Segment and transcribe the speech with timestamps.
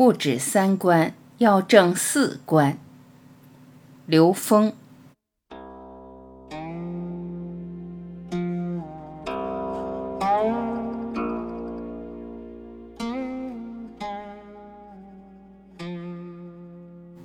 [0.00, 2.78] 不止三观，要正四观。
[4.06, 4.72] 刘峰。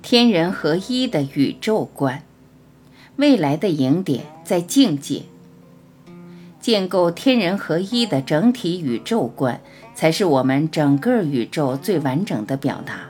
[0.02, 2.24] 天人合一的宇宙观，
[3.16, 5.22] 未来的赢点在境界。
[6.66, 9.60] 建构天人合一的整体宇宙观，
[9.94, 13.02] 才是我们整个宇宙最完整的表达。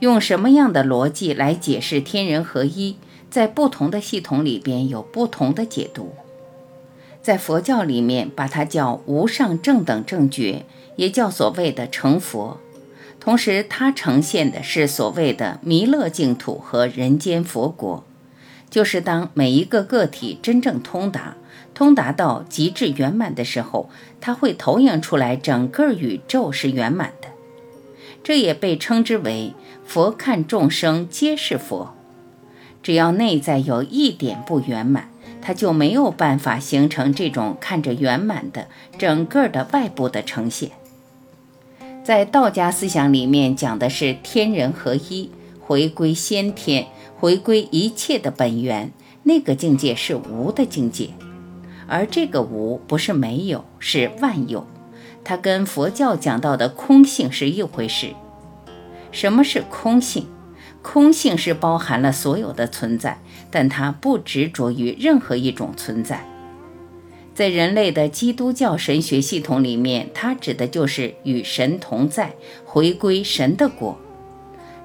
[0.00, 2.98] 用什么样的逻辑来解释天人合一，
[3.30, 6.12] 在不同的系统里边有不同的解读。
[7.22, 10.66] 在佛教里面，把它叫无上正等正觉，
[10.96, 12.58] 也叫所谓的成佛。
[13.18, 18.04] 同时，它呈现的是所谓的弥勒净土和人间佛国，
[18.70, 21.36] 就是当每一个个体真正通达、
[21.74, 23.88] 通达到极致圆满的时候，
[24.20, 27.28] 它会投影出来，整个宇宙是圆满的。
[28.22, 29.54] 这也被称之为
[29.86, 31.94] 佛看众生皆是佛。
[32.82, 35.10] 只要内在有一点不圆满，
[35.40, 40.70] 它就没有办法形成这种看着圆满的整个的外部的呈现。
[42.04, 45.30] 在道家思想里面讲的是天人合一，
[45.68, 46.86] 回归先天，
[47.18, 48.90] 回归一切的本源，
[49.24, 51.10] 那个境界是无的境界。
[51.86, 54.66] 而这个无不是没有，是万有，
[55.22, 58.14] 它跟佛教讲到的空性是一回事。
[59.12, 60.26] 什么是空性？
[60.80, 66.26] 空性是包含了所有的存在，但它不执着于任何一种存在。
[67.34, 72.32] 在人类的基督教神学系统里面，它指的就是与神同在，
[72.64, 73.98] 回归神的国。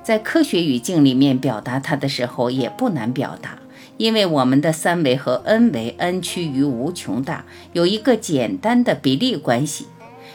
[0.04, 3.59] 在科学语境里面表达它的时候，也不难表达，
[3.98, 9.86] 因为我们的三维和 n 维 n 趋于无穷大有一个简单的比例关系，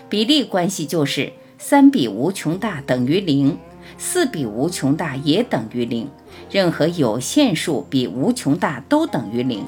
[0.08, 3.58] 比例关系就是三比无穷大等于零，
[3.98, 6.08] 四比无穷大也等于零，
[6.50, 9.66] 任何有限数比无穷大都等于零。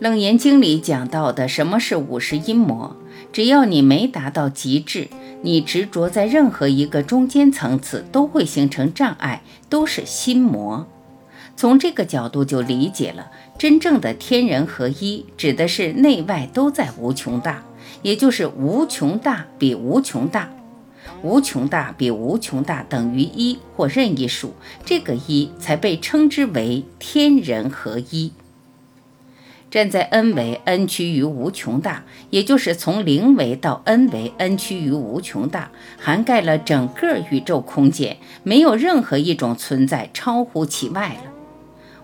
[0.00, 2.96] 楞严经里讲到的什么是五十阴魔？
[3.34, 5.08] 只要你没达到极致，
[5.42, 10.86] 你执着在任何一个中间层次，都会形成障碍，都是心魔。
[11.54, 17.62] 从这个角度就理解了，真正的天人合一，指的是内外都在无穷大，
[18.00, 20.48] 也就是无穷大比无穷大，
[21.22, 28.32] 无穷大比无穷大等于一或任意数，这个一才被称之为天人合一。
[29.70, 41.30] 站在 n 维 n 趋于无穷大，也就是从零维到 n 维 n 趋于无穷大，涵盖了整个宇宙空间，没有任何一种存在超乎其外了。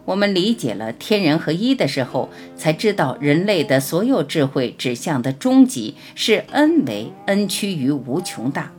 [0.04, 8.70] 我们理解了天人合一的时候，才知道人类的所有智慧指向的终极是 n 维 n 趋于无穷大，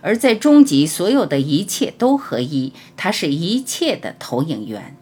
[0.00, 4.96] 而在终极，所有的一切都合一，它是一切的投影源。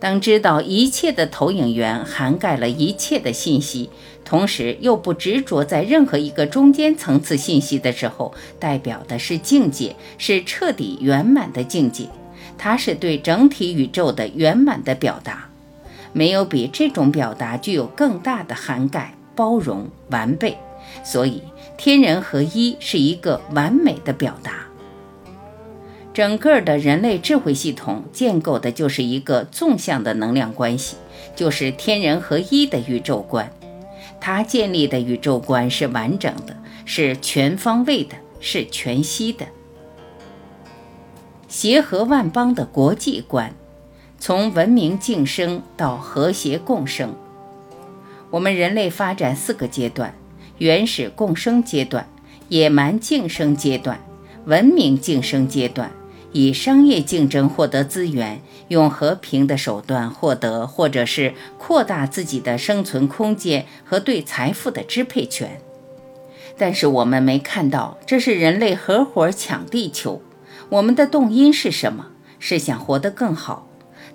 [0.00, 3.90] 当知道一切的投影源涵盖了一切的信息，
[4.24, 12.08] 同时又不执着在任何一个中间层次信息的时候，代表的是境界，是彻底圆满的境界。
[12.56, 15.48] 它是对整体宇宙的圆满的表达，
[16.14, 20.56] 没有比这种表达具有更大的涵盖、包容、完备。
[21.04, 21.42] 所以，
[21.76, 24.69] 天人合一是一个完美的表达。
[26.12, 30.96] 整个的人类智慧系统建构的就是一个纵向的能量关系，
[31.36, 33.50] 就是天人合一的宇宙观。
[34.20, 39.46] 它建立的宇宙观是完整的，是全方位的，是全息的。
[41.48, 43.54] 协和万邦的国际观，
[44.18, 47.14] 从文明晋升到和谐共生。
[48.30, 50.14] 我们人类发展四个阶段：
[50.58, 52.06] 原始共生阶段、
[52.48, 53.98] 野蛮晋升阶段、
[54.44, 55.90] 文明晋升阶段。
[56.32, 65.60] 以商业竞争获得资源，用和平的手段获得，或者是扩大自己的生存空间和对财富的支配权。
[66.56, 70.20] 但是我们没看到，这是人类合伙抢地球。
[70.68, 72.08] 我们的动因是什么？
[72.38, 73.66] 是想活得更好。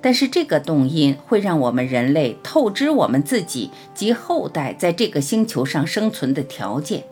[0.01, 7.05] 但是这个动因会让我们人类透支我们自己及后代在这个星球上生存的条件。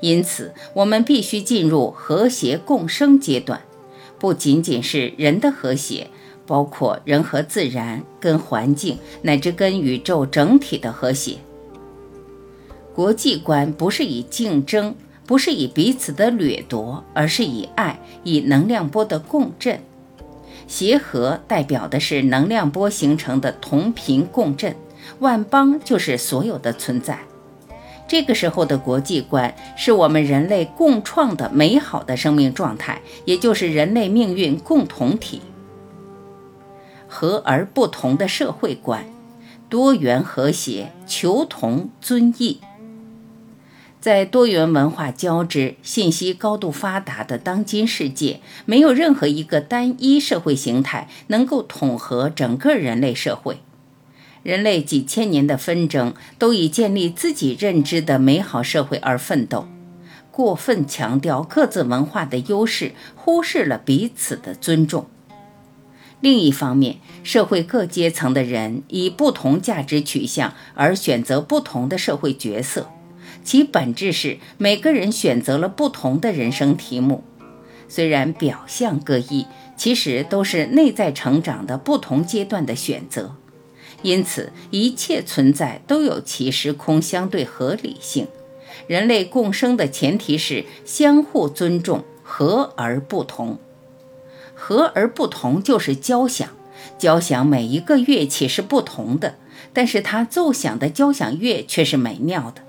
[0.00, 3.62] 因此，我们必须进入和谐共生阶段。
[4.20, 6.06] 不仅仅是人的和谐，
[6.46, 11.38] 包括人和自然、跟环境乃至跟宇宙整体的和谐。
[12.94, 14.94] 国际观不是以竞争，
[15.26, 19.80] 不是以彼此的掠夺，而是以爱、以能量波的共振。
[20.66, 24.76] 协和代表的是能量波形成的同频共振，
[25.20, 27.18] 万邦就是所有的存在。
[28.10, 35.42] 这个时候的国际观是我们人类共创的美好的生命状态，也就是人类命运共同体。
[37.06, 39.04] 和而不同的社会观，
[39.68, 42.58] 多元和谐，求同尊异。
[44.00, 53.60] 在多元文化交织、信息高度发达的当今世界，没有任何一个单一社会形态能够统合整个人类社会。
[54.42, 59.68] 人类几千年的纷争，都以建立自己认知的美好社会而奋斗。
[60.30, 65.06] 过分强调各自文化的优势，忽视了彼此的尊重。
[66.20, 72.90] 另一方面，社会各阶层的人以不同价值取向而选择不同的社会角色。
[73.42, 77.24] 其本质是每个人选择了不同的人生题目，
[77.88, 79.46] 虽然表象各异，
[79.76, 83.36] 其实都是内在成长的不同阶段的选择。
[84.02, 88.26] 因此，一切存在都有其时空相对合理性。
[88.86, 93.58] 人类共生的前提是相互尊重，和而不同。
[94.54, 96.48] 和而不同就是交响，
[96.98, 99.36] 交响每一个乐器是不同的，
[99.72, 102.62] 但是它奏响的交响乐却是美妙的。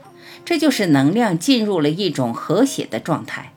[0.43, 3.53] 这就是能量进入了一种和谐的状态。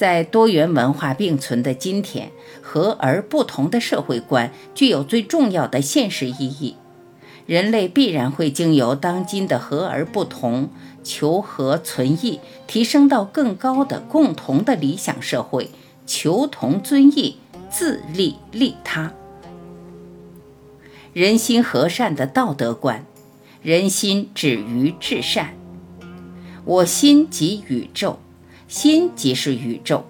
[0.00, 2.30] 在多元文化并存的今天，
[2.62, 6.76] 和而不同的社会观具有最重要的现实意义。
[7.44, 10.70] 人类必然会经由当今的和而不同、
[11.04, 15.68] 求和存异，提升到更高的共同的理想社会，
[16.06, 17.36] 求同尊异，
[17.68, 19.12] 自利利他，
[21.12, 23.04] 人心和善的道德观。
[23.60, 25.54] 人心止于至善，
[26.64, 28.18] 我心即宇宙，
[28.70, 30.04] 心即是宇宙。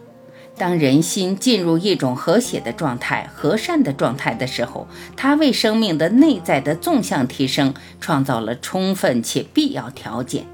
[0.58, 4.86] 当人心进入一种和谐的状态、和善的状态的时候，
[5.16, 7.72] 它为生命的内在的纵向提升
[8.02, 10.44] 创造了充分且必要条件。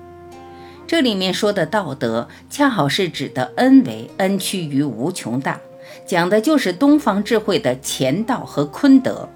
[0.86, 5.60] 这里面说的道德，恰好是指的恩为恩趋于无穷大，
[6.06, 9.28] 讲的就是东方智慧的乾道和坤德。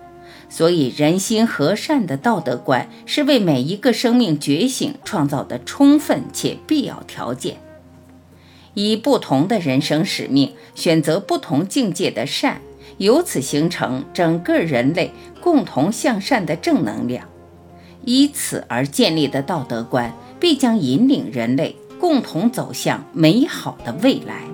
[0.49, 7.57] 所以，人心和善的道德观是为每一个生命觉醒创造的充分且必要条件。
[8.75, 12.61] 以不同的人生使命，选择不同境界的善，
[12.99, 17.27] 由此形成整个人类共同向善的正能量。
[18.05, 24.50] 以此而建立的道德观，必将引领人类共同走向美好的未来。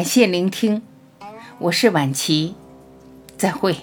[0.00, 0.80] 感谢聆听，
[1.58, 2.54] 我是晚琪，
[3.36, 3.76] 再会。